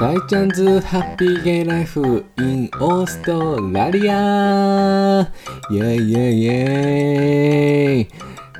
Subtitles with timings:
[0.00, 5.22] 大ちゃんズハッピーゲイライフ in オーストラリア
[5.72, 8.08] イェイイェイイェイ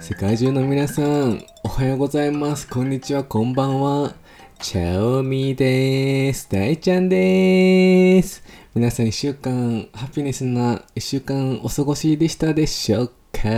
[0.00, 2.66] 世界中の皆さん、おはようございます。
[2.66, 4.16] こんにちは、こんばんは。
[4.58, 6.48] チャオミーです。
[6.50, 8.42] 大ちゃんです。
[8.74, 13.48] 皆さん一週間、ハピネスな一週間お過ごしでしたでしょうか？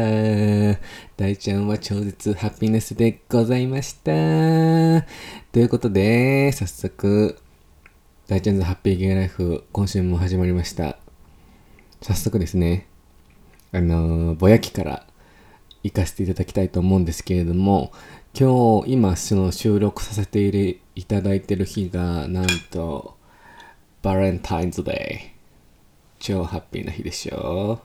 [1.16, 4.10] 大ちゃんは超絶ハピネスでございました。
[5.50, 7.38] ということで、早速、
[8.30, 10.98] 大ちゃんズハッピーゲイライフ、今週も始まりました。
[12.00, 12.86] 早速ですね、
[13.72, 15.04] あのーぼやきから
[15.82, 17.90] 行かせていただきたいと思うんですけれども、
[18.32, 23.16] 今日、今、その収録させているいただいてる日が、なんと、
[24.00, 26.20] バレンタインズデー。
[26.20, 27.80] 超ハッピーな日でしょ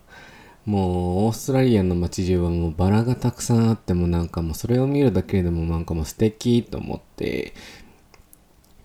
[0.64, 7.56] もう、オーストラリアの街中はもうバラがたくさんあってもなんかもうそれを見るだけでもなんかもう素敵と思って、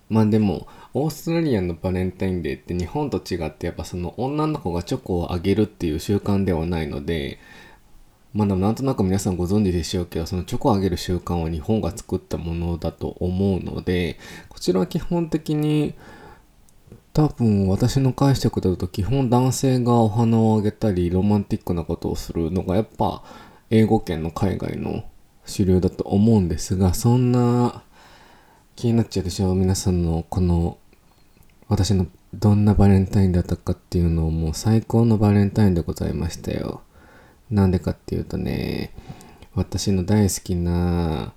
[0.09, 7.39] まあでも、オーストラリアのバレンタインデーって日本と違ってやっぱその女の子がチョコをあげるっていう習慣ではないので、
[8.33, 14.17] まあでもなんとなく皆さんご存知でしょうけど、そのチョコをあげる習慣は日本が作ったものだと思うので、
[14.49, 15.93] こちらは基本的に
[17.13, 23.23] 多分私の解釈だと基本男性がお花をあげたりロマンティックなことをするのがやっぱ
[23.69, 25.03] 英語圏の海外の
[25.45, 27.83] 主流だと思うんですが、そんな
[28.75, 29.55] 気になっちゃうでしょう？
[29.55, 30.77] 皆さんのこの
[31.71, 36.81] 私のどんなバレンタインだったかっていうのをもう最高のバレンタインでございましたよ。
[37.49, 38.93] なんでかっていうとね、
[39.55, 41.31] 私の大好きな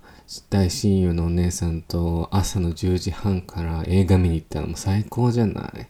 [0.49, 5.87] 大親友のお姉さんと朝の10時半から映画見に行ったのも最高じゃない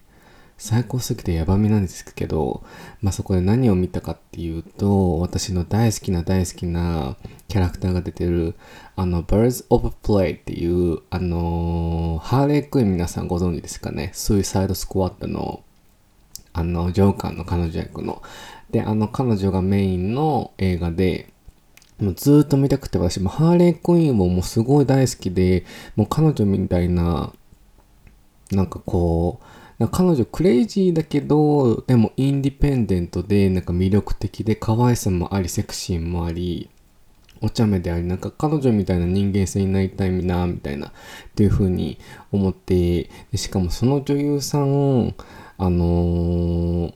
[0.58, 2.64] 最高すぎてヤバみなんですけど、
[3.02, 7.18] まあ、そこで何を見たかっていうと、私の大好きな大好きな
[7.50, 8.56] キャラクターが出てる、
[8.96, 14.12] あの、Birds of Play っていう、あのーハーレークイーン皆さんご存知ですかね？
[14.14, 15.62] スイサイドスクワットの、
[16.54, 18.24] あの、ジョーカーの彼女役の。
[18.72, 21.34] で、あの、彼女がメインの映画で、
[22.00, 25.66] もうずーっと見たくて私もハーレークイーンももうすごい大好きで、
[25.98, 27.34] もう彼女みたいな、
[28.52, 29.46] なんかこう、
[29.92, 36.70] 彼女クレイジーだけど、でもインディペンデントで、なんか魅力的で、可愛さもあり、セクシーもあり、
[37.42, 40.92] お茶目であり、なんか彼女みたいな人間性になりたいな、みたいな、っ
[41.36, 41.98] ていう風に
[42.32, 45.14] 思って、しかもその女優さん、
[45.58, 46.94] あのー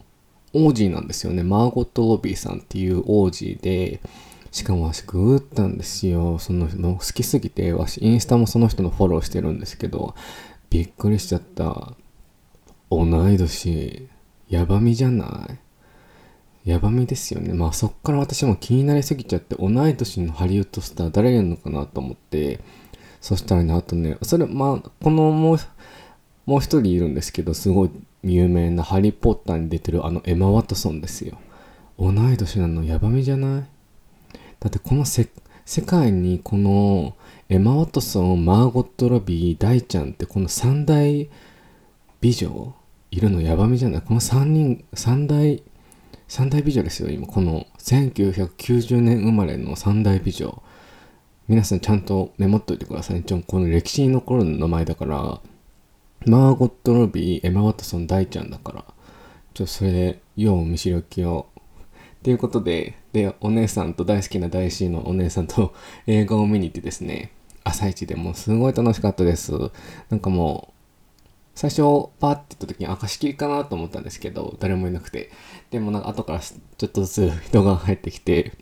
[0.53, 1.43] オージーなんですよね。
[1.43, 4.01] マーゴット・ロビーさんっていうオージーで、
[4.51, 6.39] しかも私グーったんですよ。
[6.39, 10.15] そのの好きすぎて、私インスタもその人のフォローしてるんですけど、
[10.71, 11.93] びっくりしちゃった。
[12.91, 14.07] 同い年、
[14.49, 15.47] ヤバみじゃな
[16.65, 16.69] い？
[16.69, 17.53] ヤバみですよね。
[17.53, 22.59] まあそっから私も気になりすぎちゃって、同い年のハリウッドスター誰やるのかなと思って、
[23.21, 25.57] そしたらね、あとね、それ、まあ、このもう、
[26.45, 27.91] もう一人いるんですけど、すごい
[28.23, 31.37] 有名なハリー・ポッターに出てるあのエマ・ワトソンですよ。
[31.99, 33.63] 同い年なのヤバみじゃない？
[34.59, 35.29] だってこのせ
[35.65, 37.15] 世界にこの
[37.49, 41.29] エマ・ワトソン、マーゴット・ロビー、ダイちゃんってこの三大
[42.21, 42.73] 美女
[43.11, 44.01] いるのヤバみじゃない？
[44.01, 45.63] この三人、三大、
[46.27, 47.25] 三大美女ですよ、今。
[47.27, 50.61] この1990年生まれの三大美女。
[51.47, 53.23] 皆さんちゃんとメモっといてください。
[53.23, 55.41] ちょこの歴史に残る名前だから、
[56.27, 58.85] マーゴット・ロビー、エマ・ワトソン、ダイちゃんだから、
[59.55, 61.47] ちょ、それで、よう見知りおきを。
[62.21, 65.73] ということで、で、お姉さんと大好きな大 C のお姉さんと
[66.05, 67.31] 映画を見に行ってですね、
[67.63, 69.51] 朝一でもうすごい楽しかったです。
[70.09, 70.78] なんかもう、
[71.59, 75.29] 最初、パーって言った時に、あ、貸し切りかなと思ったんですけど、誰もいなくて。
[75.71, 78.53] でもなんか後からちょっとずつ人が入ってきて、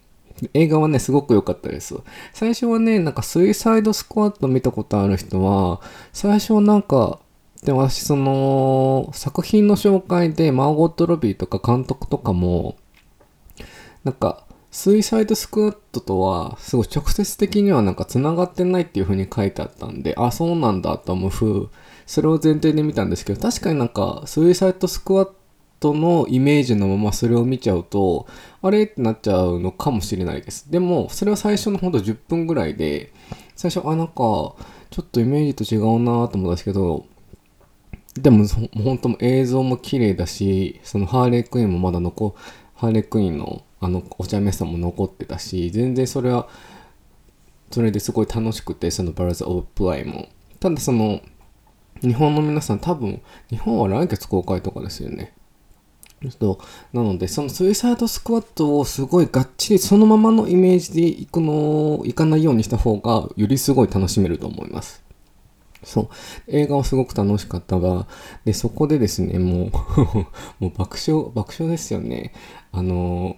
[0.56, 1.94] 映画はね、すごく良かったです。
[2.34, 5.80] 最初はね、なんかスイサイドスクワット見たことある人は、
[6.12, 7.20] 最初はなんか、
[7.64, 12.78] で私その、作品の紹介でマーゴット・ロビーとか監督とかも、
[14.06, 21.70] なんか、スイサイドスクワットとは、すごい直接的にはなんか繋がってないっていう風に書いてあったんで、あ、そうなんだと思う、
[22.08, 25.30] それを前提で見たんですけど、確かになんか、スイサイドスクワッ
[25.80, 28.26] トのイメージのままそれを見ちゃうと、
[28.62, 30.72] あれってなっちゃうのかもしれないです。
[30.72, 33.12] でも、それは最初のほんと10分ぐらいで、
[33.56, 37.06] 最初、あ、なんか、ちょっとイメージと違うなと思ったんですけど、
[38.16, 38.46] でも、
[38.84, 42.36] 本当も映像も綺麗だし、そのハーレークイーンもまだ残、
[42.74, 46.48] ハーレークイーンのあのお茶目さも残ってたし、全然それは、
[47.70, 50.30] それですごい楽しくて、そのバラズ・オブ・プライも。
[50.60, 51.22] ただその、
[52.02, 55.34] 日本の皆さん多分、日本は来月公開とかですよね。
[56.40, 56.60] と、
[56.94, 65.04] なので、そのスイサイドスクワットをすごいがっちりそのままのイメージでいくの、いかないようにした方が、よりすごい楽しめると思います。
[65.84, 66.10] そう。
[66.48, 68.08] 映画はすごく楽しかったが、
[68.46, 69.72] で、そこでですね、もう
[70.60, 72.34] もう爆笑、爆笑ですよね。
[72.72, 73.38] あの、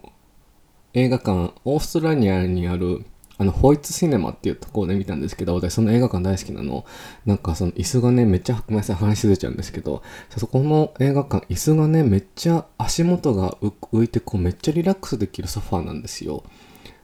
[0.94, 3.06] 映画館、オーストラリアにある、
[3.40, 6.86] あの、ホイッツシネマっていうところで見たんですけど、私その映画館大好きなの。
[7.26, 10.04] なんかその椅子がね、めっちゃ、ごめんなさい、話ずれちゃうんですけど、
[10.38, 16.44] そこの映画館、椅子がね、めっちゃ足元が浮いて、こう、めっちゃリラックスできるソファーなんですよ。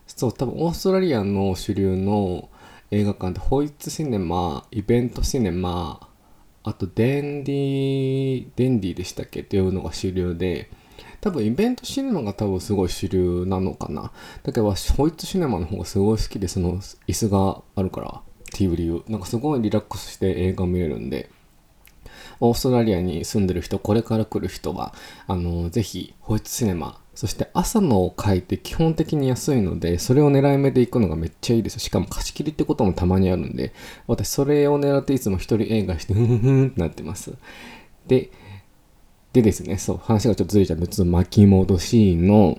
[0.06, 2.50] そう、多分オーストラリアの主流の
[2.92, 6.08] 映画館でホイッツシネマ、イベントシネマ、
[6.64, 9.40] あとデンディ、デンディでしたっけ？
[9.42, 10.70] っていうのが主流で、
[11.26, 14.12] 多分イベントシネマが多分すごい主流なのかな。
[14.44, 16.78] だけどホイッツシネマの方がすごい好きで、その
[17.08, 18.22] 椅子があるからっ
[18.54, 19.04] ていう理由。
[19.08, 21.32] なんかすごいリラックスして映画見れるんで、
[22.40, 24.94] オーストラリアに住んでる人、これから来る人は、
[25.26, 33.74] あの、ぜひ、ホイッツシネマそして朝の回って基本的に安いので、それを狙い目で行くのがめっちゃいいですしかも貸し切りってこともたまにあるんで、
[34.06, 37.34] 私それを狙っていつも一人映画して、ふんふんってなってます。
[38.06, 38.30] で、
[39.36, 42.58] でですね、そう、話がちょっとずれちゃうんで、ちょっと巻き戻しの、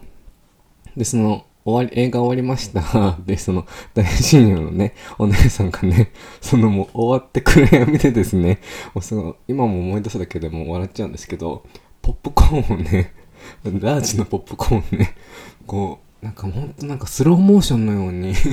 [0.94, 3.18] で、その、終わり、映画終わりました。
[3.26, 8.60] で、その、大親友のね、お姉さんがね、そのもう終わって暗闇でですね、
[8.94, 11.64] もうその、今も思い出すだけでも笑っちゃうんですけど、
[12.02, 13.12] ポップコーンをね、
[13.64, 15.14] ラージのポップコーンをね、
[15.66, 18.50] こう、なんかほんとなんかスローモーションのようにフ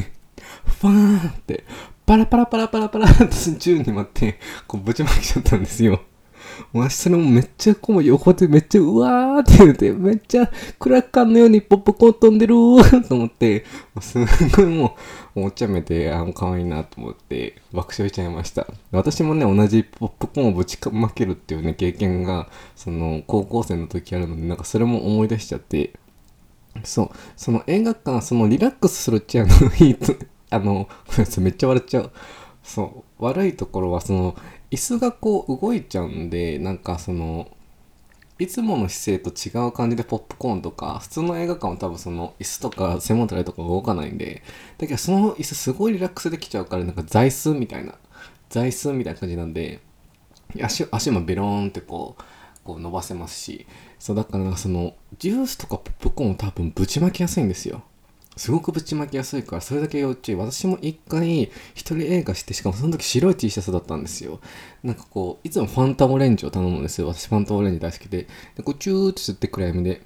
[0.82, 1.66] ァーンって、
[2.06, 6.02] パラパラパラパラパラって宙に舞って、こうぶちまきちゃったんですよ。
[6.74, 10.50] 私それもめっちゃこう横でめっちゃうわーって言うて、めっちゃ
[10.80, 13.66] クラッカーのようにポップコーン飛んでるー と思って、
[14.02, 14.18] す
[14.56, 14.96] ごいも
[15.36, 18.68] う、お茶目で、あ、可愛いなと思って爆笑しちゃいました。
[18.92, 25.94] 私もね、同じポップコーンをぶちかまけるっていうね、経験が、その、高校生の時あるので、なんかそれも思い出しちゃって、
[26.84, 30.16] そう、その映画館、そのリラックスするっちゃ、の、いいと、
[30.50, 30.88] あの、
[31.40, 32.12] めっちゃ笑っちゃう。
[32.64, 34.36] そう、悪いところは、その、
[34.74, 37.48] 椅子がこう動いちゃうんでなんかその
[38.40, 44.42] いつもの姿勢と違う感じでポップコーンとか普通の映画館は多分その椅子とか背もたれとか動かないんで
[44.80, 47.94] だけどその椅子すごいリラックスできちゃうからなんか座椅子みたいな
[48.50, 49.80] 座椅子みたいな感じなんで
[50.60, 52.24] 足足もベローンってこう
[52.64, 53.68] こう伸ばせますし
[54.00, 57.84] そうだからそのジュースとかポップコーンを多分ぶちまきやすいんですよ。
[58.36, 60.36] すごくぶちまきやすいから、それだけ要注意。
[60.36, 64.40] 私も一回、一人映画して、しかもその時白い T シャツだったんですよ。
[64.84, 67.08] なんかこう、いつもファンタオレンジを頼むんですよ。
[67.08, 68.28] 私ファンタオレンジ大好きで。
[68.56, 70.02] で、こう、チューって吸って暗闇で。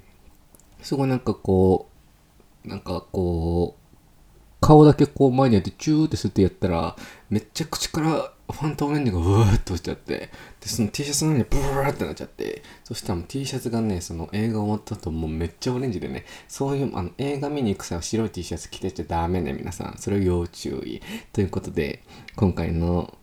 [0.82, 1.88] すごいなんかこ
[2.64, 3.88] う、なんかこう、
[4.60, 6.96] 顔だけこう前にやってチューって吸ってやったら、
[7.30, 10.30] めっちゃ口からファンタオレンジがうーって落ちちゃって、で、
[10.68, 19.96] その T シャツの上にブーってなっちゃって、そしたらもう T シャツがね、その映画終わった後もうめっちゃオレンジでね、そういう、あの、映画見に行く際は白い T シャツ着てちゃダメね、皆さん。
[19.98, 21.02] それを要注意。
[21.32, 22.02] ということで、
[22.36, 23.14] 今回の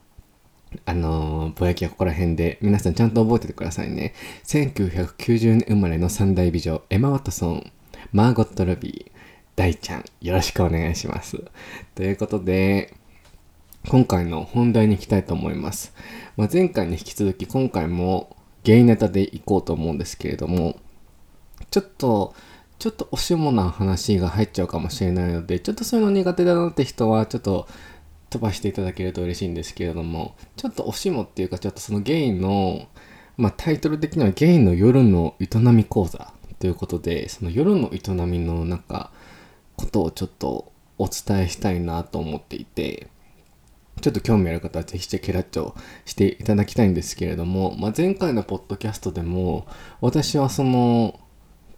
[0.85, 4.13] あのー、ぼやきはここら辺で、皆さんちゃんと覚えててくださいね。
[4.43, 7.71] 1990年生まれの三大美女、エマ・ワトソン、
[8.11, 9.11] マーゴット・ロビー、
[9.55, 11.41] 大ちゃん、よろしくお願いします。
[11.95, 12.93] ということで、
[13.87, 15.93] 今回の本題に行きたいと思います。
[16.37, 20.79] まあ、前回に引き続き今回もゲイネタでいこうと思うんですけれども、
[21.69, 22.33] ちょっと、
[22.79, 27.67] ちょっとおしもな話が入っちゃうかもしれないので、ちょっとそういうの苦手だなって人は、ちょっと
[28.31, 32.87] 飛ばしていただけると嬉しいんですけれども、ちょっとおしもっていうか、ちょっとそのゲイの、
[33.37, 39.11] まあ、タイトル的にはゲイの夜の営み講座ということで、その夜の営みのなんか、
[39.75, 43.09] ことをちょっとお伝えしたいなと思っていて、
[44.01, 45.73] ちょっと興味ある方はぜひチェケラッチョ
[46.05, 49.67] していただきたいんですけれども、まあ、前回のポッドキャストでも
[50.01, 51.19] 私はその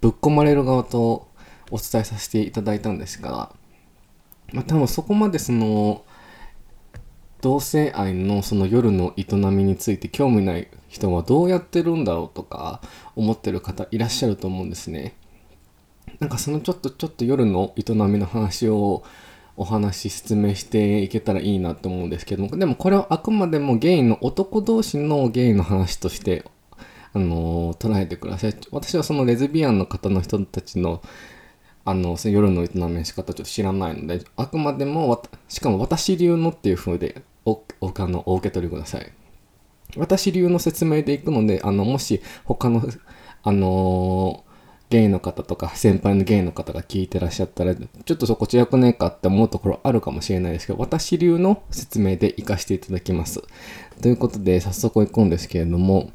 [0.01, 1.27] ぶっ込まれる側と
[1.71, 3.53] お伝えさせていただいたんですが、
[4.51, 6.03] まあ、多分そこまでその
[7.41, 12.81] 同性愛のその夜の営みについて興味ない人はどうやってるんだろうとか
[13.15, 15.15] 思ってる方いらっしゃると思うんですね。
[16.19, 19.03] なんかそのちょっとちょっと夜の営みの話を
[19.57, 26.45] お話説明していけたらいいなと思うんですけども、でもこれはあくまでもゲイの男同士のゲイの話として、
[27.13, 28.55] あの、捉えてください。
[28.71, 31.01] 私はそのレズビアンの方の人たちの、
[31.85, 39.11] あの、夜の営みの仕方ちょっと知らないので、あくまでも、しかも私流のっていう風でお、お、あの、お受け取りください。
[39.95, 42.83] 私流の説明でいくので、あの、もし他の、
[43.41, 44.43] あの
[44.89, 53.41] ゲイの方とか先輩のゲイの方が聞いてらっしゃったら、ちょっとそこ違くねえかって思うところあるかもしれないですけど、私流の説明で活かしていただきます。
[54.01, 56.11] ということで、早速行くんですけれども、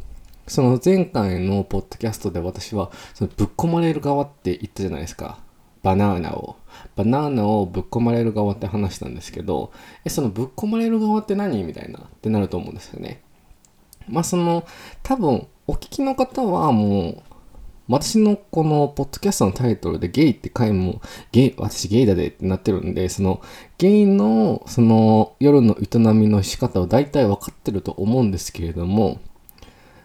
[0.46, 5.38] その前回のポッドキャストで私は、そのぶっ込まれる側って言ったじゃないですか。
[5.82, 6.56] バナーナを
[6.94, 9.72] バナーナをぶっ込まれる側って話したんですけど
[10.04, 13.22] えそのぶっ込まれる側って何みたいなってなると思うんですよね
[14.08, 14.64] まあその
[15.02, 17.22] 多分お聞きの方はもう
[17.88, 21.00] 私のこのポッドキャストのタイトルでゲイって回も
[21.32, 23.42] ゲイ私ゲイだでってなってるんでその
[23.78, 29.20] ゲイのその夜の営みの仕方を大体分かってると思うんですけれども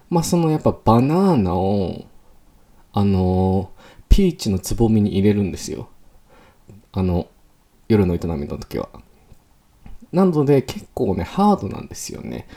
[0.09, 2.05] まあそのやっぱバナーナを
[2.93, 3.71] あの
[4.09, 5.89] ピーチのつぼみに入れるんですよ。
[6.91, 7.27] あの
[7.87, 8.89] 夜の営みの時は。
[10.11, 12.47] なので結構ねハードなんですよね。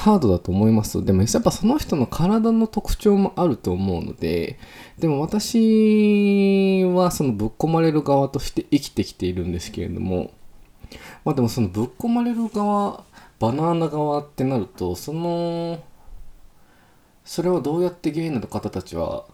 [0.00, 1.04] ハードだと思います。
[1.04, 4.58] でもやっぱその人の体の特徴もあると思うので
[4.98, 10.32] でも私はそのぶっ込まれる側として生きてきているんですけれども
[11.22, 13.04] まあでもそのぶっ込まれる側
[13.38, 15.82] バナナ側ってなるとその
[17.22, 19.26] それをどうやってゲイの方たちは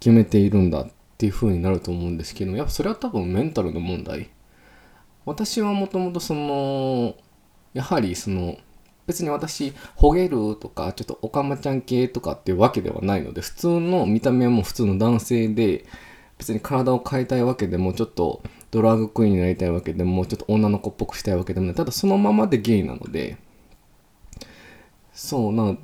[0.00, 4.28] 決めているんだっていう風になると思うんですけどやっぱそれは多分メンタルの問題。
[5.24, 7.14] 私はもともとその
[7.72, 8.58] やはりその
[9.10, 15.84] 別に私ほげるとかちょっとおかまちゃん系とかっていうわけではないので普通の見た目はもう普通の男性で
[16.38, 18.40] 別に体を変えたいわけでもちょっと
[18.70, 21.74] ドラッグクイーンになりたいわけでもちょっと女の子っぽくしたいわけでもない。
[21.74, 23.36] ただそのままでゲイなので
[25.12, 25.76] そうな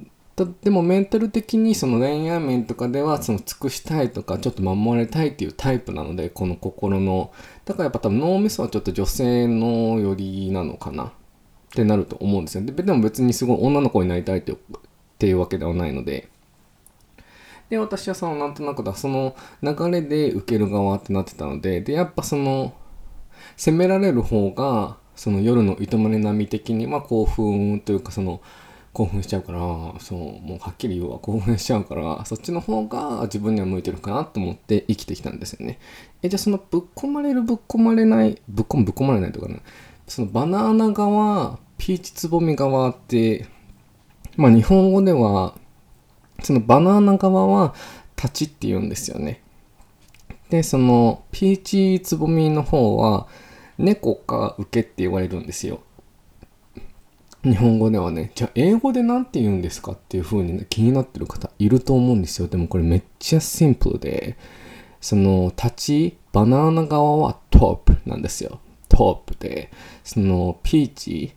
[0.62, 7.32] でもメンタル的にその恋愛面とかではその尽くしたいとかちょっと守られたいっていうタイプなのでこの心の。
[7.64, 11.12] だからやっぱ多分脳みそはちょっと女性の寄りなのかな。
[11.66, 12.64] ってなると思うんですよ。
[12.64, 14.56] ででも別にすごい女の子になりたいってっ
[15.18, 16.28] ていうわけではないので。
[17.68, 22.74] で私はそのなんとなくだその流れで受ける側ってなってたのででやっぱその
[23.56, 28.40] 責められる方がその夜の営み並み的にまあ興奮というかその
[28.92, 29.58] 興奮しちゃうから
[30.00, 31.18] そうもうはっきり言うわ。
[31.18, 35.78] 興奮しちゃうからそっちの方が自分には向いてるかなと思って生きてきたんですよね。
[36.22, 39.60] えじゃあそのぶっ込まれるぶっ込まれないぶっ込むぶっ込まれないとかね。
[40.06, 43.46] そのバナナ側ピーチつぼみ側って
[44.36, 45.54] まあ日本語では
[46.42, 47.74] そのバナナ側は
[48.16, 49.42] 立ちって言うんですよね
[50.50, 53.26] でそのピーチつぼみの方は
[53.78, 55.80] 猫か受けって言われるんですよ
[57.46, 62.48] 日本語ではね、じゃあ英語で何て言うんですかっていう風に、ね、気になってる方いると思うんですよ。
[62.48, 64.36] でもこれめっちゃシンプルで、
[65.00, 68.58] その立ち、バナナ側はトップなんですよ。
[68.96, 69.70] トップで、
[70.04, 71.34] そのピーチ、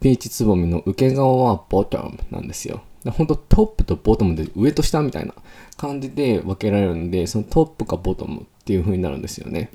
[0.00, 2.82] ピーチつぼみの受け側はボトムなんですよ。
[3.10, 5.34] 本当トップとボトムで上と下みたいな
[5.76, 9.70] 感じで分けられるんで、そのトップかボトムっていう風になるんですよね。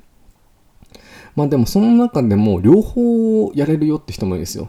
[1.34, 4.68] まあでもその中でも両方やれるよって人もいるんですよ。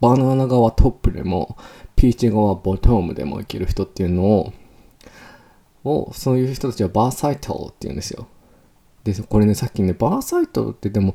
[0.00, 1.56] バナナ側トップでも、
[1.96, 4.52] ピーチ側ボトムでもいける人っていうのを、
[5.84, 8.26] をそういう人たちはバーサイトって言うんですよ。
[9.04, 11.14] で、これね、さっきね、バーサイトってでも、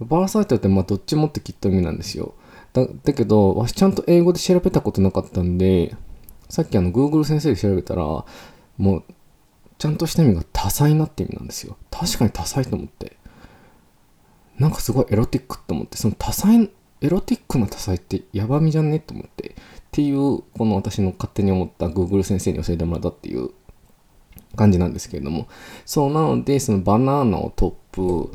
[0.00, 2.34] バーサイトってまあどっちもってきっと意味なんですよ。
[2.72, 5.96] だだけど、私ちゃんと英語で調べたことなかったんで、
[6.48, 8.24] さっきあの Google 先生で調べたら、
[8.76, 9.04] もう、
[9.78, 11.76] ちゃんとした意味が多彩なって意味なんですよ。
[11.90, 13.16] 確かに多彩と思って。
[14.58, 16.70] なんかすごいエロティックと思って、その多彩
[17.02, 19.00] エロティックな多彩ってやばみじゃね？
[19.00, 19.54] と思ってっ
[19.92, 23.50] ていうこの私の勝手に思った Google 先生に教えてもらったっていう
[24.56, 25.46] 感じなんですけれども
[25.84, 28.32] そうなのでそのバナナをトップ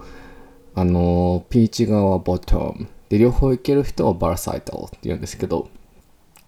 [0.74, 2.88] あのピーチ側はボトム。
[3.10, 5.68] で両方いける人はバラサイタルって言うんですけど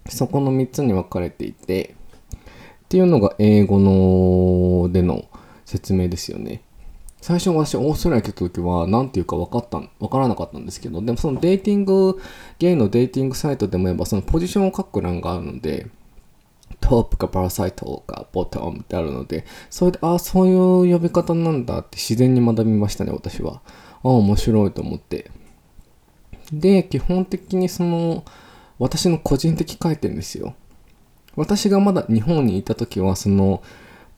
[0.08, 1.94] そこの3つに分かれていて
[2.84, 5.26] っていうのが英語のでの
[5.66, 6.62] 説明ですよね。
[7.20, 12.20] 最初私オーストラリア来た時は何て言うか分かった分からなかったんですけどでもそのデーティング
[12.58, 15.86] ゲイのデーティングサイトでもやっぱそのポジションを書く欄があるので
[16.82, 23.62] トップかパラサイトかボトムってあるのでそれでああそういう呼び方なんだって自然に学びましたね私は。
[24.04, 25.30] あ面白いと思って。
[26.52, 28.24] で基本的にその
[28.78, 30.54] 私の個人的観点ですよ。
[31.36, 33.62] 私がまだ日本にいた時はその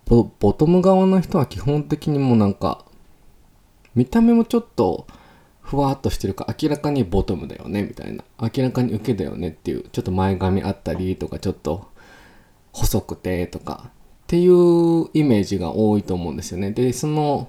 [0.07, 2.85] ボトム側の人は基本的にもうなんか
[3.95, 5.07] 見た目もちょっと
[5.61, 8.25] ふわっとしてるか明らかにボトムだよねみたいな。
[8.41, 11.89] 明らかに受けだよねっていうちょっと前髪あったりとかちょっと
[12.73, 13.91] 細くてとかっ
[14.27, 16.71] ていうイメージが多いと思うんですよね。
[16.71, 17.49] でその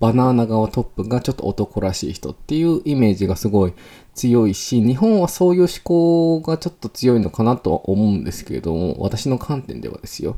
[0.00, 3.74] バナナ側トップがちょっと男らしい人っていうイメージがすごい
[4.14, 10.36] 強いし日本はそういう思考がちょっと強いのかなとは思うんですけれども私の観点ではですよ。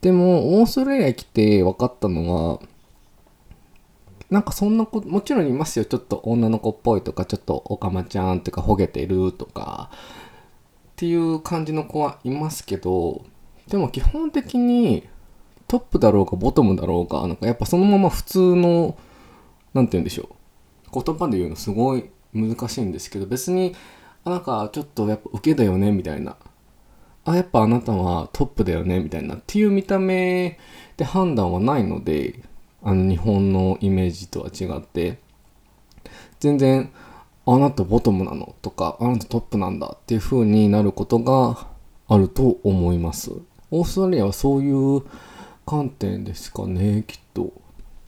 [0.00, 2.60] でもオーストラリア来て分かったのは
[4.30, 5.84] なんかそんな子もちろんいますよ。
[5.84, 9.96] ちょっと女の子っぽいとかちょっとおかまちゃんってかほげてるとかっ
[10.96, 13.24] ていう感じの子はいますけど
[13.68, 15.06] でも基本的に
[15.72, 18.98] トップだろうがボトムだろうがなんかやっぱそのまま普通の
[19.72, 20.28] 何て言うんでしょ
[20.92, 21.02] う。
[21.02, 23.74] 言葉で言うのすごい難しいんですけど別に
[24.26, 26.36] あなんかちょっとやっぱ受けだよねみたいな。
[27.24, 29.36] あやっぱあなたはトップだよねみたいな。
[29.36, 30.58] っていう見た目
[30.98, 32.42] で判断はないので
[32.82, 35.20] あの日本のイメージとは違って。
[36.38, 36.92] 全然
[37.46, 41.66] あなたボトムなのとかあなたトップなんだっていう風になることが
[42.08, 43.32] あると思います。
[43.70, 45.02] オーストラリアはそういう
[45.66, 47.52] 観点ですかねきっと。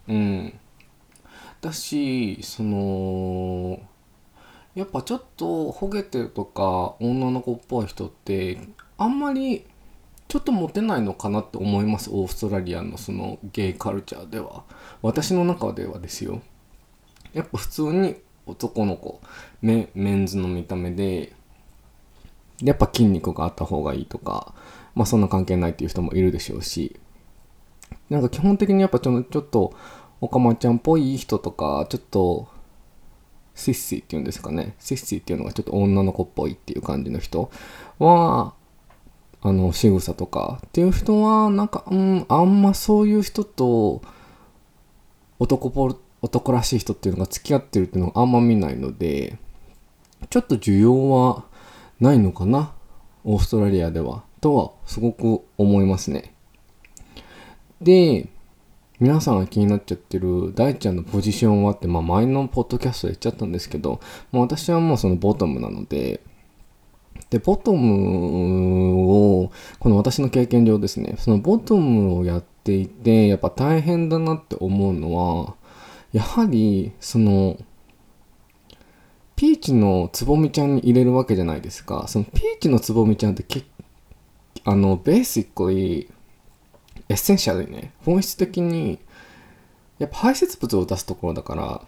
[0.08, 0.58] うん。
[1.60, 3.80] だしその
[4.74, 8.58] やっぱちょっとほげてるとか女の子っぽい人って
[8.98, 9.64] あんまり
[10.28, 14.64] ちょっとモテないのかなって思いますオーストラリアのそのゲイカルチャーでは。
[15.00, 16.42] 私の中ではですよ。
[17.32, 19.20] やっぱ普通に男の子。
[19.62, 21.34] メメンズの見た目で
[22.62, 24.54] やっぱ筋肉があった方がいいとか
[24.94, 26.98] まあそんな関係ないっていう人もいるでしょうし。
[28.10, 29.74] なんか基本的にやっぱちょちょっと
[30.20, 32.48] おかまちゃんっぽい人とかちょっと
[33.54, 34.74] シッシーっていうんですかね。
[34.78, 37.50] シッシーっていうのがちょっと女の子っぽいっていう感じの人
[37.98, 38.54] は
[39.42, 44.02] あの仕草とかっていう人はなんかうんあんまそういう人と
[45.38, 49.38] 男ぽ男らしい人っていうのが付き合ってるっていうのがあんま見ないので
[50.30, 51.44] ちょっと需要は
[52.00, 52.72] ないのかな。
[53.24, 54.24] オーストラリアでは。
[54.40, 56.33] とはすごく思いますね。
[57.80, 58.28] で
[59.00, 64.00] 皆さんが気になっちゃってる大ちゃんのポジションはって、まあ、前のポッドキャストで言っちゃったんですけど、
[64.30, 66.20] まあ、私はもうそのボトムなので
[67.30, 69.10] でボトム
[69.42, 75.54] をこの私の経験上ですねそのボトムをやっていてやっぱ大変だなって思うのは
[76.12, 77.58] やはりその
[79.36, 82.06] ピーチのつぼみちゃんに入れるわけじゃないですか。
[82.06, 83.44] そのピーチのつぼみちゃんって
[84.64, 86.08] あのベーシックリ
[87.14, 88.98] エッセンシャルにね本質的に
[89.98, 91.82] やっぱ排泄物を出すところだから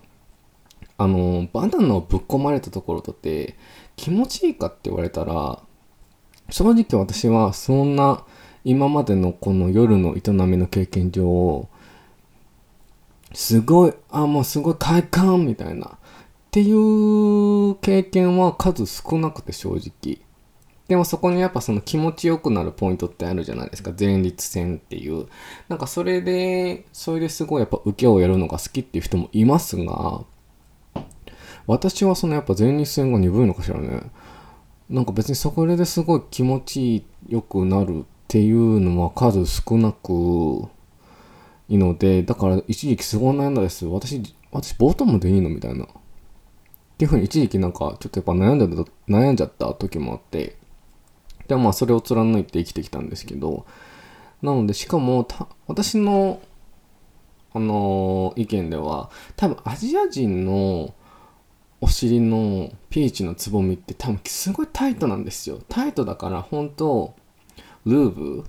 [0.99, 3.57] あのバナナをぶっ込まれたところとって
[3.97, 5.61] 気持ちいいかって言われたら
[6.51, 8.25] 正直私はそんな
[8.65, 11.69] 今までのこの夜の営みの経験上
[13.37, 15.87] すごい、あ、もうすごい快感みたいな。
[15.87, 15.91] っ
[16.51, 20.26] ていう経験は数少なくて正直。
[20.89, 23.93] でもそこにやっぱその気持ちよくなるポイントってあるじゃないですか。
[23.99, 25.27] 前立腺っていう。
[25.69, 30.25] なんかそれで、それですごいやっぱ受けをやるのが好きっていう人もいますが、
[31.67, 34.03] 私はそのやっぱ前立腺が鈍いのかしらね。
[34.89, 40.69] なんか別にそこですごい気持ちよくなるっていうのは数少なく、
[41.69, 43.85] いいので、だから一時期すごい悩んだです。
[43.87, 44.23] 私、
[44.53, 45.85] 私ボトムでいいのみたいな。
[45.85, 45.89] っ
[46.97, 50.57] ていうふうに一時期なんかちょっとやっぱ悩んでた、悩んじゃった時もあって、
[51.49, 53.67] でまあそれを貫いて生きてきたんですけど、
[54.43, 55.27] なのでしかも
[55.67, 56.41] 私の、
[57.53, 60.95] あのー、意見では、多分アジア人の
[61.81, 65.61] お尻のピーチのつぼみって多分すごいタイトなんですよ。
[65.69, 67.15] タイトだから本当
[67.85, 68.45] ルーブ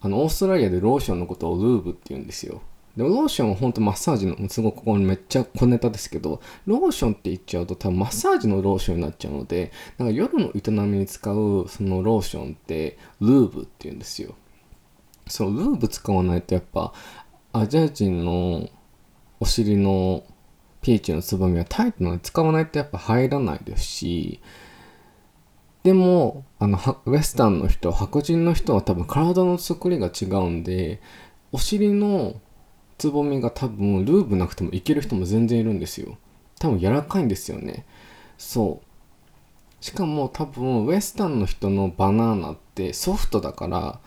[0.00, 2.62] あの、オーストラリアでローションのことをルーブって言うんですよ。
[2.98, 14.34] でもローションは本当マッサージの、すごくここめっちゃ小ネタですけど、ローションって言っちゃうと多分マッサージのローションになっちゃうので、なんか夜の営みに使うそのローションってルーブって言うんですよ。
[15.28, 16.92] そう、ルーブ使わないとやっぱ
[17.52, 18.68] アジア人の
[19.38, 20.24] お尻の
[20.80, 24.40] ピーチのつぼみはタイトなので使わないとやっぱ入らないですし、
[25.84, 31.00] でもあのウエスタンの人白人の人は多分体の作りが違うんで
[31.52, 32.40] お尻の
[32.98, 36.18] つぼみが多分ルーブなくてもいける人も全然いるんですよ。
[36.58, 37.86] 多分柔らかいんですよね。
[38.36, 39.84] そう。
[39.84, 44.00] しかも多分ウエスタンの人のバナナってソフトだから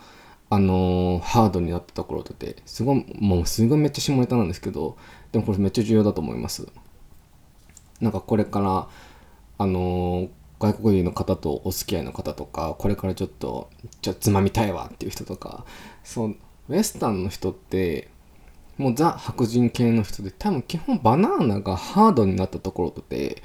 [0.49, 4.97] あのー、ハードになったところってすごいもうすごいめっちゃ下ネタなんですけど
[5.31, 6.67] でもこれめっちゃ重要だと思います。
[8.01, 8.87] なんかこれから
[9.57, 10.29] あのー
[10.61, 13.71] 外国人の方とお付き合いの方とかこれからちょっと
[14.03, 15.65] ちょっとつまみたいわっていう人とか
[16.03, 16.35] そう
[16.69, 18.10] ウエスタンの人って
[18.81, 23.43] もうザ白人系の人で多分基本バナナがハードになったところって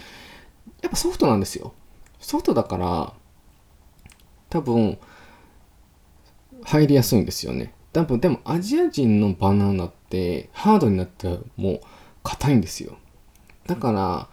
[0.81, 1.75] やっぱソフトなんですよ。
[2.19, 3.13] ソフトだから
[4.49, 4.99] 多分
[6.65, 7.75] 入りやすいんですよね。
[7.93, 11.81] 多分でもアジア人のバナナってハードになってもう
[12.23, 12.97] 硬いんですよ。
[13.67, 14.29] だから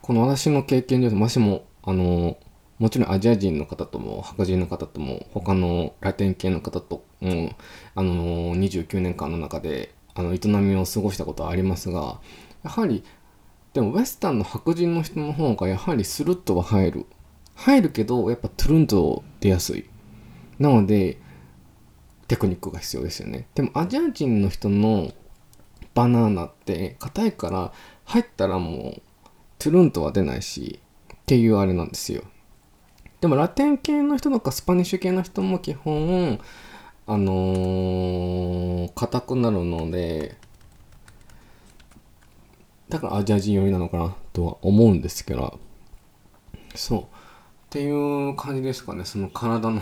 [0.00, 2.36] この私の経験でもしもあの
[2.82, 7.54] もちろんアジア人の方とも白人の方とも他のラテン系の方とも
[7.94, 12.20] あの29年間の中であの営みを過ごしたことはありますが
[12.64, 13.04] やはり
[13.72, 17.06] でもウエスタンの白人の人の方がやはりスルッとは入る。
[17.54, 19.88] 入るけどやっぱトゥルンと出やすい。
[20.58, 21.20] なので
[22.26, 23.46] テクニックが必要ですよね。
[23.54, 25.12] でもアジア人の人の
[25.94, 27.72] バナナって硬いから
[28.06, 29.02] 入ったらもう
[29.60, 30.80] トゥルンとは出ないし
[31.14, 32.24] っていうあれなんですよ。
[33.22, 36.40] でもラテン系の人とかスパニッシュ系の人も基本
[37.06, 40.36] あのー、硬くなるので
[42.88, 45.60] だからアジア人寄りなのかなとは思うんですけど
[46.74, 47.00] そう。
[47.02, 47.04] っ
[47.70, 49.04] ていう感じですかね。
[49.04, 49.80] その体の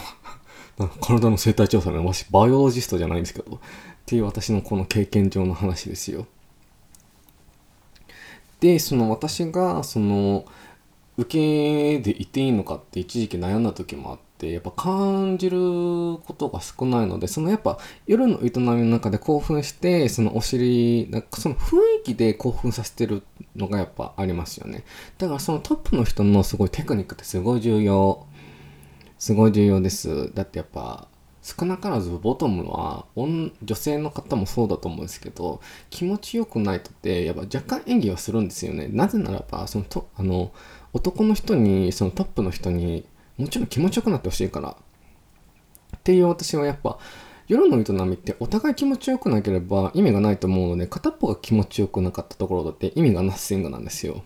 [1.01, 3.59] 体の生態調査ねわしバイオロジストじゃないんですけどっ
[4.05, 6.27] ていう私のこの経験上の話ですよ。
[8.61, 10.45] でその私がその
[11.21, 23.23] 受けでいていいのかって一時期悩んだ時もあってやっぱ感じることが少ないのでそのやっぱ夜の営みの中で興奮してそのお尻なんかその雰囲気で興奮させてる
[23.55, 24.85] のがやっぱありますよね。
[25.19, 28.27] だからそのトップの人のすごいテクニックってすごい重要。
[29.19, 30.33] すごい重要です。
[30.33, 31.07] だってやっぱ
[31.43, 38.89] 少なからずボトムは女性の方もそうだと思うんですけど気持ちよくないとってやっぱ若干演技はするんですよね。
[38.89, 40.53] なぜならばそのとあの
[40.93, 44.77] 男の人にそのトップの人にもちろん気持ちよくなってほしいから
[45.97, 46.99] っていう私はやっぱ
[47.49, 54.23] 夜の営みってお互い気持ちよくなければ意味がないと思うので片っぽが気持ちよくなかったところだって意味がナッシングなんですよ。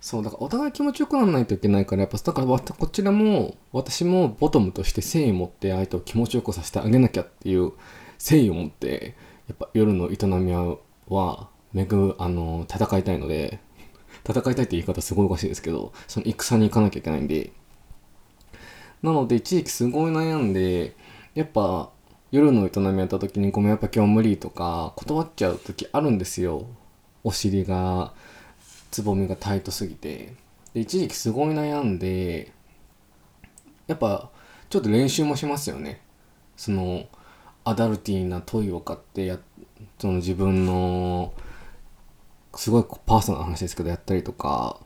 [0.00, 7.72] そうだからお互い気持ちよくならないといけないからやっぱだからこちらも私もボトムとして誠意を持って相手を気持ちよくさせてあげなきゃっていう
[8.18, 9.16] 誠意を持って
[9.48, 10.52] やっぱ夜の営み
[11.08, 13.58] はめぐあの戦いたいので
[14.26, 17.52] 戦いたいって言い方すごいおかしいですけどその戦に行かなきゃいけないんで。
[19.02, 20.96] なので一時期すごい悩んで
[21.34, 21.90] やっぱ
[22.32, 26.66] 夜の営みやった時にごめんやっぱ今日無理とか断っちゃう時あるんですよ。
[27.24, 28.12] お尻が
[28.90, 30.34] つぼみがタイトすぎて。
[30.74, 32.52] で一時期すごい悩んで
[33.86, 34.30] やっぱ
[34.68, 36.00] ちょっと練習もしますよね。
[36.56, 37.06] その
[37.64, 39.38] アダルティーなトイを買ってや
[39.98, 41.32] その自分の
[42.54, 44.84] すごいパーソナルな話ですけどやったりとかっ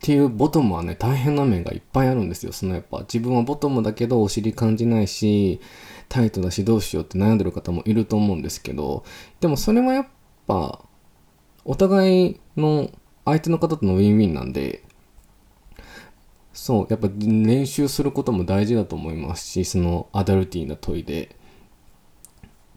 [0.00, 5.60] ていうボトムはね大変な面がいっぱいあるんですよそのやっぱ自分はボトムだけどお尻感じないし
[6.08, 9.04] タイトだしどうしようって悩んでる方もいると思うんですけど
[9.40, 10.06] でもそれはやっ
[10.46, 10.80] ぱ
[11.64, 12.90] お互いの
[13.26, 14.84] 相手の方とのウィンウィンなんで、
[16.52, 21.36] そう、やっぱ練習することも大事だと思いますし、そのアダルティーな問いで。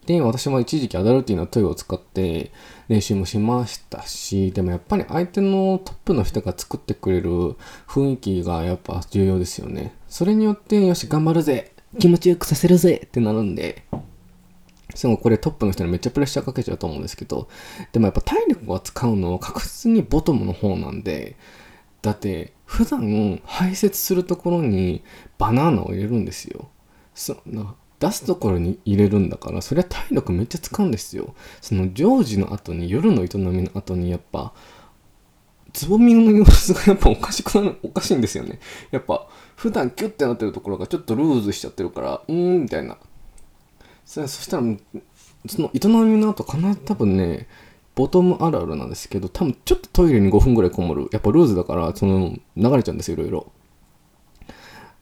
[0.06, 2.50] で、私も一時期アダルティな問いを使って
[2.88, 7.30] 練習もしましたし、でもやっぱり相手のトップの人が作ってくれる
[7.86, 9.94] 雰囲気がやっぱ重要ですよね。
[10.08, 13.84] それによって、よし、頑張るぜ気持ちよくさせるぜってなるんで、
[14.94, 17.48] すごいこれトップの人にめっちゃプレッシャーかけちゃうと思うんですけど、
[17.92, 21.36] でもやっぱ体力を使うのは確実にボトムの方なんで、
[22.02, 25.02] だって普段排泄するところに
[25.38, 26.68] バナナを入れるんですよ。
[27.14, 31.34] そんな出すところに入れるんだから、それは体力めっちゃ使うんですよ。
[31.60, 34.52] その常時の後に、夜の営みの後にやっぱ、
[35.72, 38.58] つぼみの様子が やっぱおかしくなる、おかしいんですよね。
[38.90, 42.96] やっぱ、普段キュッてなってるところがちょっとルーズしちゃってるから、うーん、みたいな。
[44.10, 44.64] そしたら
[45.46, 47.46] その営みの後必ず多分ね
[47.94, 53.52] ボトムあるあるなんですけど多分ちょっとトイレに5分ぐらいこもるやっぱルーズだからその流れちゃうんですよいろいろ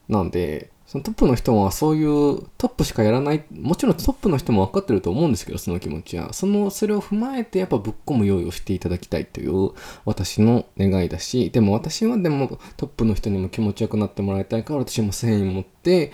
[0.07, 6.33] なんでそのトップの人はそういうトップしかやらないもちろんトップの人も分かってると思うんですけどその気持ちは。
[6.33, 9.73] そのそれを踏まえてやっぱぶっ込む用意をしていただきたいという
[10.05, 16.11] 私の願いだしでも私はでもトップの人にも気持ちよくなってもらいたいから私も誠意持って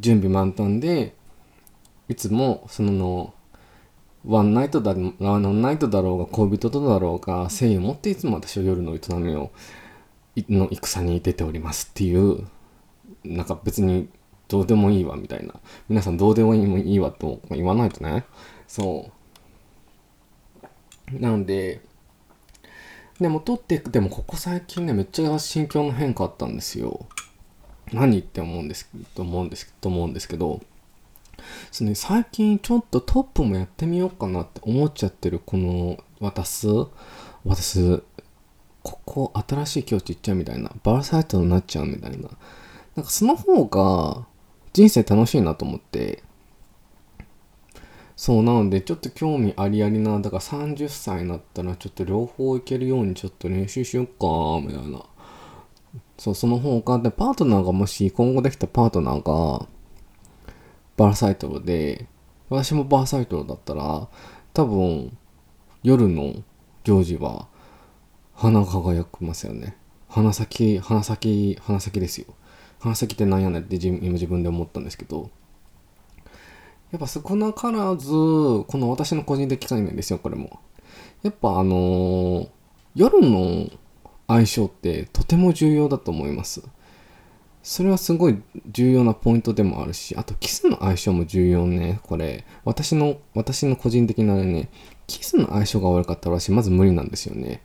[0.00, 1.14] 準備満タンで
[2.08, 3.32] いつもその
[4.26, 9.52] ワンナイトだワンナイトだろうが恋人とだろうが誠意を持っていつも私は夜の営みを
[10.48, 12.48] の戦に出ておりますっていう
[13.24, 14.08] なんか別に
[14.48, 15.54] どうでもいいわみたいな。
[15.88, 18.24] 皆さんどうでもいいもいいわと言わないとね。
[18.66, 19.10] そ
[21.12, 21.20] う。
[21.20, 21.80] なんで
[23.20, 27.06] でも撮ってでもここ最近ねめっちゃ心境の変化あったんですよ。
[27.92, 30.60] 何って思うんですと思うんですと思うんですけど
[31.72, 36.68] その、ね、最近ちょっとトップもやってみようかなって思っちゃってるこの私
[37.44, 38.02] 私
[38.82, 42.28] ここ新しい境地行っちゃうみたいなバラサイトになっちゃうみたいな。
[42.96, 44.26] なんかその方が
[44.72, 46.22] 人生楽しいなと思って
[48.16, 55.04] そうなのでちょっと興味ありありなだから30歳になったらちょっと両方いけるようにちょっと練習しよっかみたいな
[56.18, 59.66] そうその方がでパートナーがもし今後できたパートナーが
[61.00, 62.06] バーサイトルで、
[62.50, 64.06] 私もバーサイトルだったら、
[64.52, 65.16] 多分、
[65.82, 66.34] 夜の
[66.84, 67.48] 行事は、
[68.34, 69.78] 花輝きますよね。
[70.10, 72.26] 花咲、花咲、花咲ですよ。
[72.80, 75.30] 花咲ってなんやねんって今自分で思ったんですけど、
[76.90, 80.58] やっぱ少なからず、この私の個人的概念ですよ、これも。
[81.22, 82.48] やっぱあのー
[82.96, 83.70] 夜の
[84.26, 86.62] 相性ってとても重要だと思います。
[87.62, 92.00] それはすごい重要なポイントでもあるし、あとキスの相性も重要ね。
[92.02, 94.70] これ、私の、私の個人的なね、
[95.06, 97.62] キスの相性が悪かったら私まず無理なんですよね。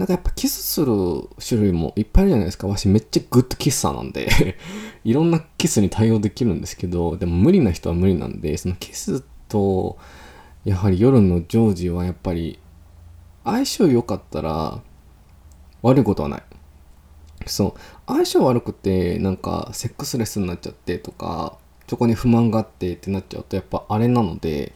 [0.00, 0.94] なんかやっぱキスする
[1.46, 2.66] 種類もいっぱいあるじゃないですか。
[2.66, 4.56] 私めっちゃグッドキッサーなんで
[5.04, 9.98] いろんなキスに対応できるんですけど、でも無理な人は無理なんで、そのキスと、
[10.64, 12.58] やはり夜のジョージはやっぱり
[13.44, 14.80] 相性良かったら
[15.82, 16.42] 悪いことはない。
[17.44, 21.58] そう相性悪くてなんかセックスレスになっちゃってとか
[21.88, 24.72] そこに不満があってってなっちゃうとやっぱあれなので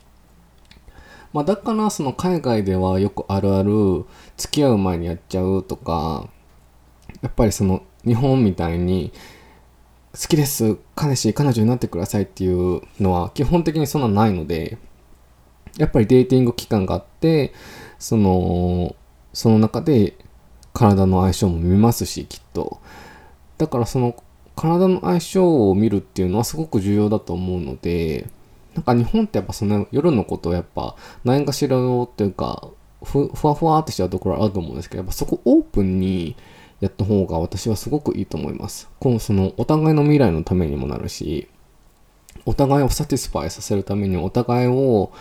[1.34, 6.28] まあだからその海外ではよくあるある付き合う前にやっちゃうとか
[7.22, 9.12] やっぱりその日本みたいに
[10.12, 14.78] 好きです彼氏彼女になってくださいっていうのは基本的にそんなないので
[15.76, 17.52] やっぱりデーティング期間があって
[17.98, 18.94] その
[19.32, 20.16] その中で
[20.72, 22.80] 体の相性も見ますしきっと。
[23.58, 24.14] だからその
[24.54, 28.28] 体の相性を見るっていうのはすごく重要だと思うので
[28.74, 32.68] なんか日本ってやっぱその夜のことをやっぱ何かしらのっていうか
[33.02, 36.36] ふふわふわってしちゃうところあると思うんですけどやっぱそこオープンに
[36.80, 41.48] やった方が私はすごくいいと思いますこのそのお互いの未来のためにもなるし
[42.46, 45.12] お互いをサティスパイさせるためにお互いを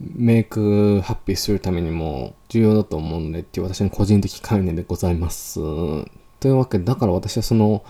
[0.00, 5.58] メイクハッピーするためにも重要だと思うのでっていう私の個人的概念でございます。
[6.38, 7.82] というわけで、だから私はその、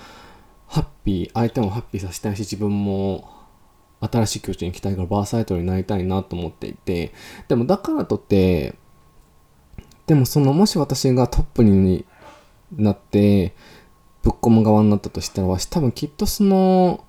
[0.69, 3.29] ハッピー、相手もハッピーさせたいし、自分も
[4.01, 7.13] 新しい境地に行きたいからバーサイトになりたいなと思っていて、
[7.49, 8.75] でもだからとって、
[10.07, 12.05] でもその、もし私がトップに
[12.77, 13.55] なって、
[14.23, 17.05] ぶっ込む側になったとしたら、私多分きっとその、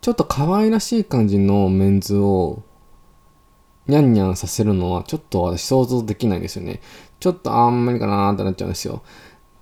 [0.00, 2.62] ちょっと可愛らしい感じのメンズを
[3.88, 6.80] ニャンニャンさせるのはちょっと私想像できないですよね。
[7.20, 9.02] ちょっとあんまりかなーってなっちゃうんですよ。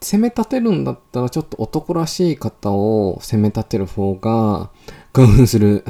[0.00, 4.70] 攻め立てるんだったらちょっと男らしい方を攻め立てる方が
[5.12, 5.84] 興奮する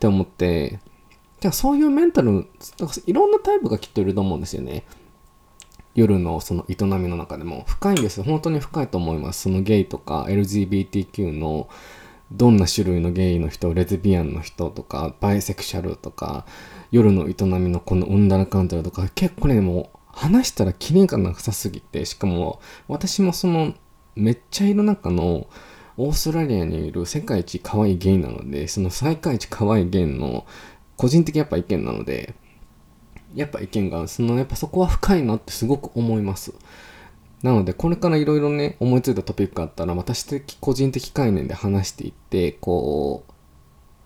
[0.00, 0.80] って思って、
[1.40, 2.46] じゃあそういうメンタル、
[3.04, 4.84] いろんなタイプがきっといると思うんですよね。
[5.94, 8.22] 夜のその営みの中でも深いんです。
[8.22, 9.42] 本当に深いと思います。
[9.42, 11.68] そのゲイとか LGBTQ の
[12.32, 16.46] どんな種類のゲイの人、レズビアンの人とか、バイセクシャルとか、
[16.90, 23.74] 夜の営みのこのうんだらかんだらとか、結構ね、もう話したらキリがなさすぎて、しかも私もその
[24.14, 25.46] めっちゃいる中の
[26.02, 30.46] オーストラリアにいる世界一可愛いゲイなので、その世界一可愛いゲイの
[30.96, 32.34] 個人的やっぱ意見なので、
[33.34, 36.54] やっぱ意見が、そのやっぱそこは深いなってすごく思います。
[37.42, 43.32] なので、これからいろいろね、思いついたトピックがあったら、私的、個人的概念で話していって、こう、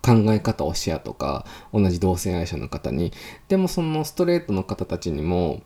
[0.05, 3.13] 考え方をシェアとか、同じ同性愛者の方に、
[3.47, 5.63] でもそのストレートの方たちにも、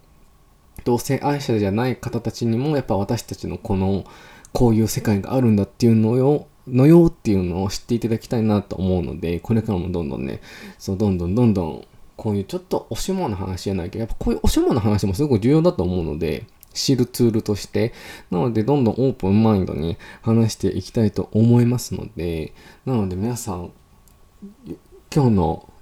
[0.85, 4.05] 同性愛者じゃない方たちにも、やっぱ私たちのこの、
[4.53, 10.41] こういう世界があるんだっていうのよ、のよっていうのを知っていただきたいなと思うので、これからもどんどんね、
[10.77, 17.93] そう、どんどんどんどん、こういうちょっとおしもの話じゃないけど、やっぱこういうおしもの話もすごく重要だと思うので、知るツールとして、
[18.29, 22.53] なのでどんどんオープンマインドに話していきたいと思いますので、
[22.85, 23.71] なので皆さん、
[25.13, 25.73] 今日の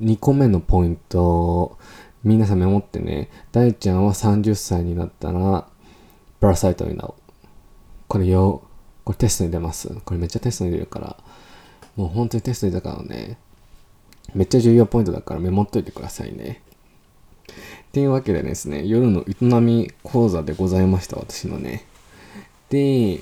[0.00, 1.78] 2個目のポイント、
[2.24, 5.68] 皆さんメモってね、大ちゃんは30歳になったら、
[6.40, 7.14] パラサイトになる。
[8.12, 8.60] これよ、
[9.06, 9.88] これテストに出ます。
[10.04, 11.16] これめっちゃテストに出るから、
[11.96, 13.38] もう本当にテストに出たからね、
[14.34, 16.60] めっちゃ重要ポイントだからメモっといてくださいね。
[17.48, 17.54] っ
[17.92, 21.86] ていうわけでですね、夜の営み講座でございました、私のね。
[22.68, 23.20] で、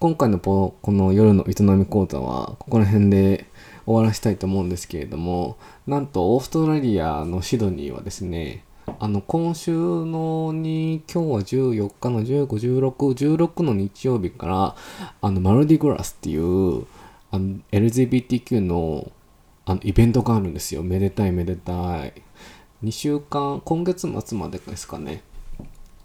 [0.00, 3.46] 今回のこの夜の営み講座は、ここら辺で
[3.86, 8.64] 終わらせたいと思うんですけれども、なんとオーストラリアのシドニーはですね、
[8.98, 14.76] あの、今週のに、今日は14日の15、16、16の日曜日から、
[15.20, 16.86] あの、マルディグラスっていう、
[17.30, 19.10] あの、LGBTQ の、
[19.64, 20.82] あの、イベントがあるんですよ。
[20.82, 22.14] めでたいめでたい。
[22.84, 25.22] 2週間、今月末までですかね。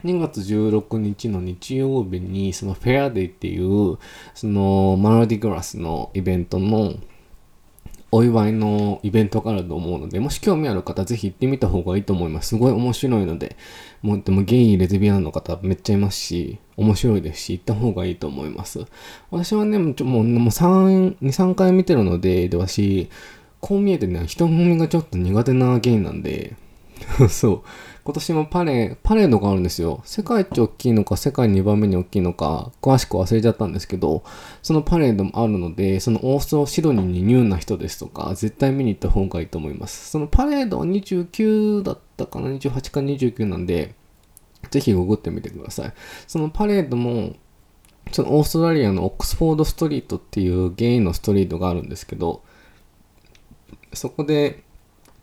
[0.04, 4.00] 2月16日の日曜日に、そのフェアデイっていう、
[4.34, 6.96] そのマルディグラスのイベントの
[8.13, 12.50] お祝いのイベントがあると思うので、もし興味ある方、ぜひ行ってみた方がいいと思います。
[12.50, 13.56] すごい面白いので、
[14.02, 18.86] もうでもゲイ、レズビアンの方めっちゃいますし、面白いですし、行った方がいいと思います。
[19.30, 23.10] 私はね、もうもう3、2、3回見てるので、で、私、
[23.62, 26.56] こう見えてね、人混みがちょっと苦手なゲイなんで、
[27.30, 27.62] そう。
[28.04, 30.02] 今年もパレ、パレードがあるんですよ。
[30.06, 34.24] 世界一大きいのか、世界2番目に大きいのか、詳しく忘れちゃったんですけど、
[34.64, 40.10] そのパレードもあるので、そのオーストシドニーにニューな人ですとか、絶対見に行った方がいいと思います。
[40.10, 43.94] そのパレードは29だったかな ?28 か29なんで、
[44.72, 45.94] ぜひググってみてください。
[46.28, 47.36] そのパレードも、
[48.12, 52.42] そのオーストラリアのオックスフォードストリートっていうゲイのストリートがあるんですけど、
[53.94, 54.64] そこで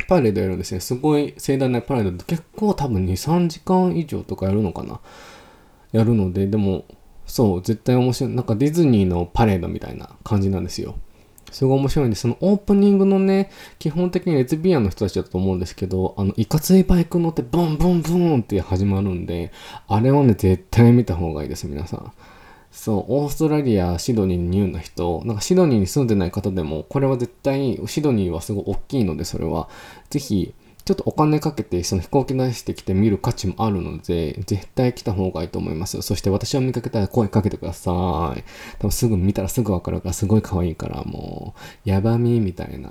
[0.09, 0.81] パレードやるんですね。
[0.81, 5.01] すごい盛大なパレードで結構多分2、3時間以上とかやるのかな。
[5.93, 6.87] やるので、でも、
[7.27, 8.35] そう、絶対面白い。
[8.35, 10.97] なんかディズニーのパレードみたいな感じなんですよ。
[11.51, 19.53] すごい面白いんで、そのオープニングのね、基本的にレズビアンの人たちだと思うんですけど、あの、いかついバイク乗ってブンブンブンって始まるんで、
[19.89, 22.13] あれはね、絶対見た方がいいです、皆さん。
[22.71, 29.69] そう、オーストラリア、シドニーにニューな人、なんかシドニーに住んでない方でも、これは絶対、シドニーはすごい大きいので、それは、
[30.11, 30.55] ぜひ、
[30.89, 36.01] ちょっとお金かけて、その飛行機出してきて見る価値もあるので、絶対来た方がいいと思います。
[36.01, 38.43] そして私を見かけたら声かけてください。
[38.79, 41.55] 多分すぐ見たらすぐわかるから、すごい可愛いから、も
[41.85, 42.89] う、やばみみたいな。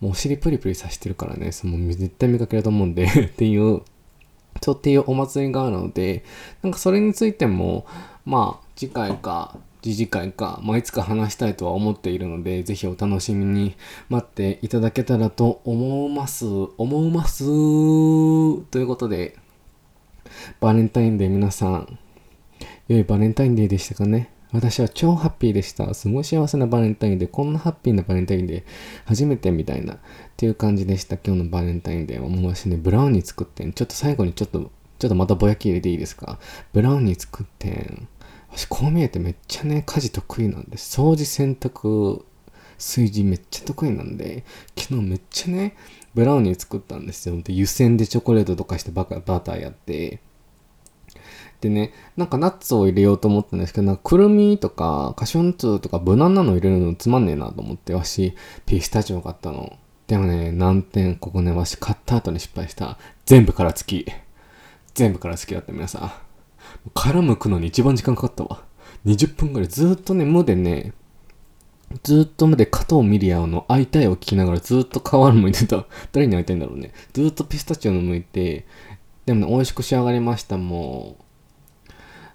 [0.00, 3.82] もうお尻プリプリさしてるからね、その絶対見かけると思うんで っていう、
[4.62, 6.24] そうっていうお祭りがあるので、
[6.62, 7.84] なんかそれについても、
[8.24, 13.76] まあ、次回か、次次回か、まあ、いつか話したいとは思っているので、ぜひお楽しみに
[14.08, 16.46] 待っていただけたらと思います。
[16.78, 17.44] 思います。
[17.44, 19.36] ということで、
[20.60, 21.98] バレンタインデー皆さん、
[22.88, 25.92] 良いバレンタインデーでしたかね私は超ハッピーでした。
[25.94, 27.28] すごい幸せなバレンタインデー。
[27.28, 28.64] こんなハッピーなバレンタインデー
[29.04, 29.98] 初めてみたいなっ
[30.36, 31.16] ていう感じでした。
[31.16, 32.28] 今日のバレンタインデーは。
[32.28, 33.72] もう私ね、ブラウニー作ってん。
[33.72, 36.38] ちょっと最後にちょっと、ちょっとまたぼやき入れていいですか？
[36.72, 38.06] ブラウニー作ってん。
[38.56, 42.22] 私こう見えてめっちゃね、家事得意なんで、掃除洗濯、
[42.78, 44.44] 炊事めっちゃ得意なんで、
[44.78, 45.76] 昨日めっちゃね、
[46.14, 47.40] ブラウニー作ったんですよ。
[47.42, 50.20] で、湯煎でチョコレートとかしてバカバターやって、
[51.60, 58.34] でね、なんかナッツを入れようと思ったんですけど、なんかくるみとかカシューナッツとか無難なの入れるのつまんねえなと思って、わし、
[58.66, 59.76] ピスタチオ買ったの。
[60.06, 62.98] でもね、難点、ここね、わし買った後に失敗した。
[63.26, 64.06] 全部からつき。
[64.94, 66.23] 全部から好きだった皆さん。
[66.92, 68.62] 殻むくのに一番時間かかったわ。
[69.06, 70.92] 20分ぐらいずっとね、無でね、
[72.02, 75.86] ずっと無で加藤ミリアの会いたいを聞きながらずっと皮むいてた。
[76.12, 76.92] 誰に会いたいんだろうね。
[77.12, 78.66] ずっとピスタチオの剥いて、
[79.26, 80.58] でもね、美味しく仕上がりました。
[80.58, 81.16] も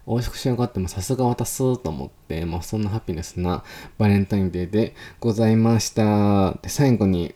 [0.08, 3.64] う、美味しく仕上がってもさすが渡すと思って、まあそんなハピネスな
[4.00, 6.54] バレンタインデーでございました。
[6.62, 7.36] で、最後に、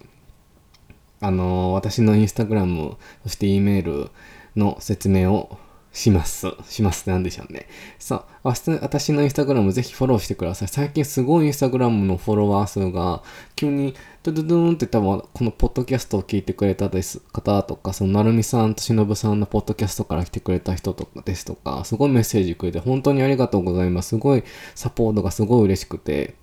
[1.20, 4.10] あのー、私のインスタグラム、そして E メール
[4.56, 5.58] の説明を
[5.94, 6.48] します。
[6.68, 7.68] しますなんでしょうね。
[8.00, 8.50] さあ、
[8.82, 10.68] 私のインスタグラムぜひフォローしてください。
[10.68, 13.22] 最近すごいインスタグラムのフォロワー数が
[13.56, 24.10] 急にドゥドゥドゥンって多分このポッドキャストを聞いてくれたです方とか、そのなるみさんとしのぶさんのポッドキャストから来てくれた人とかですとか、すごいメッセージくれて本当にありがとうございます。
[24.10, 26.34] すごいサポートがすごい嬉しくて、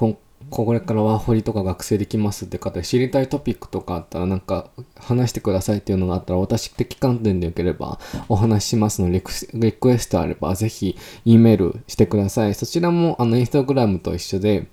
[0.49, 12.53] これからワーホリとか学生できますって方知りたいトピックとかあったらなんか話してくださいっていうのがあったら私的観点でよければお話ししますのでリクエストあればぜひ E メールしてください。
[12.53, 14.67] そちらもあのインスタグラムと一緒で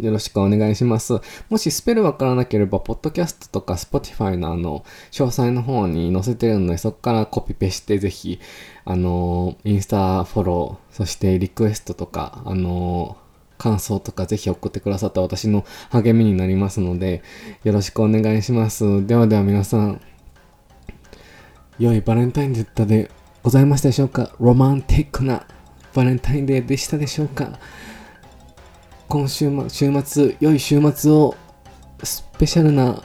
[0.00, 1.20] よろしくお願いします。
[1.48, 8.40] もしスペルわからなければ、ポッドキャストとか Spotify のあの、詳細の方に載せてるので、そこからコピペしてぜひ、
[8.84, 13.16] あの、インスタフォロー、そしてリクエストとか、あの、
[13.56, 17.22] 感想とかぜひ送ってくださった私の励みになりますので、
[17.62, 19.06] よろしくお願いします。
[19.06, 20.00] ではでは皆さん、
[21.78, 23.10] 良いバレンタインデーで
[23.44, 24.30] ございましたでしょうか？
[24.40, 25.46] ロマンティックな
[25.92, 27.58] バレンタインデーでしたでしょうか？
[29.06, 31.36] 今週末、週末、良い週末を、
[32.02, 33.02] スペシャルな、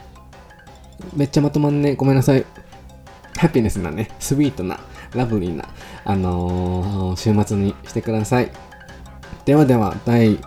[1.14, 2.46] めっちゃまとまんね、ごめんなさい。
[3.36, 4.80] ハピネスなね、スイートな、
[5.14, 5.68] ラブリーな、
[6.06, 8.50] あのー、週末にしてください。
[9.44, 10.38] ではでは、第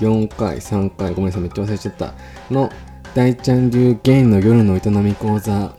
[0.00, 2.12] 4回、3回、ごめんなさい、めっちゃ忘れちゃった。
[2.50, 2.68] の、
[3.14, 5.72] 大ちゃん流ゲイの夜の営み講座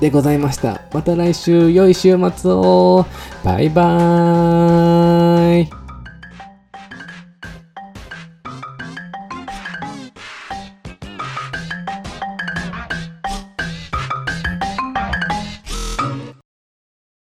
[0.00, 0.82] でございました。
[0.92, 3.06] また来週、良い週末を
[3.44, 5.85] バイバーイ